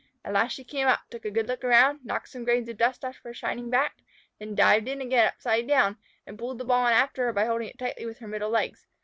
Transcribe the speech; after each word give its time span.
At 0.25 0.33
last 0.33 0.53
she 0.53 0.63
came 0.63 0.87
up, 0.87 1.01
took 1.11 1.25
a 1.25 1.29
good 1.29 1.47
look 1.47 1.63
around, 1.63 2.03
knocked 2.03 2.29
some 2.29 2.43
grains 2.43 2.67
of 2.67 2.75
dust 2.77 3.05
off 3.05 3.17
her 3.17 3.35
shining 3.35 3.69
back, 3.69 3.97
then 4.39 4.55
dived 4.55 4.87
in 4.87 4.99
again 4.99 5.27
upside 5.27 5.67
down, 5.67 5.99
and 6.25 6.39
pulled 6.39 6.57
the 6.57 6.65
ball 6.65 6.87
in 6.87 6.93
after 6.93 7.25
her 7.27 7.33
by 7.33 7.45
holding 7.45 7.67
it 7.67 7.77
tightly 7.77 8.07
with 8.07 8.17
her 8.17 8.27
middle 8.27 8.49
legs. 8.49 8.87